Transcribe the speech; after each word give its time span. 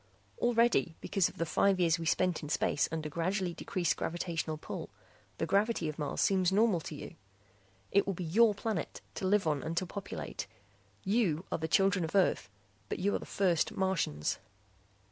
Already, 0.39 0.95
because 0.99 1.29
of 1.29 1.37
the 1.37 1.45
five 1.45 1.79
years 1.79 1.99
we 1.99 2.07
spent 2.07 2.41
in 2.41 2.49
space 2.49 2.89
under 2.91 3.07
gradually 3.07 3.53
decreased 3.53 3.97
gravitational 3.97 4.57
pull, 4.57 4.89
the 5.37 5.45
gravity 5.45 5.87
of 5.87 5.99
Mars 5.99 6.21
seems 6.21 6.51
normal 6.51 6.79
to 6.79 6.95
you. 6.95 7.13
"It 7.91 8.07
will 8.07 8.15
be 8.15 8.23
your 8.23 8.55
planet, 8.55 9.01
to 9.13 9.27
live 9.27 9.45
on 9.45 9.61
and 9.61 9.77
to 9.77 9.85
populate. 9.85 10.47
You 11.03 11.45
are 11.51 11.59
the 11.59 11.67
children 11.67 12.03
of 12.03 12.15
Earth 12.15 12.49
but 12.89 12.97
you 12.97 13.13
are 13.13 13.19
the 13.19 13.27
first 13.27 13.73
Martians." 13.73 14.39